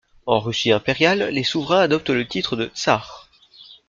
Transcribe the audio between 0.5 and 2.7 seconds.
impériale, les souverains adoptent le titre de